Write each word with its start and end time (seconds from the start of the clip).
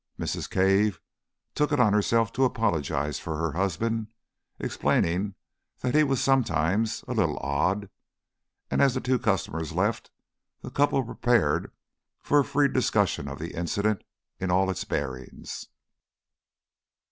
Mrs. 0.19 0.49
Cave 0.49 0.99
took 1.53 1.71
it 1.71 1.79
on 1.79 1.93
herself 1.93 2.33
to 2.33 2.43
apologise 2.43 3.19
for 3.19 3.37
her 3.37 3.51
husband, 3.51 4.07
explaining 4.57 5.35
that 5.81 5.93
he 5.93 6.01
was 6.03 6.19
sometimes 6.19 7.03
"a 7.07 7.13
little 7.13 7.37
odd," 7.37 7.87
and 8.71 8.81
as 8.81 8.95
the 8.95 8.99
two 8.99 9.19
customers 9.19 9.73
left, 9.73 10.09
the 10.61 10.71
couple 10.71 11.03
prepared 11.05 11.71
for 12.23 12.39
a 12.39 12.43
free 12.43 12.67
discussion 12.67 13.27
of 13.27 13.37
the 13.37 13.53
incident 13.53 14.03
in 14.39 14.49
all 14.49 14.71
its 14.71 14.83
bearings. 14.85 15.67